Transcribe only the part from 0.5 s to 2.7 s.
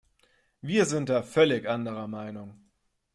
Wir sind da völlig anderer Meinung.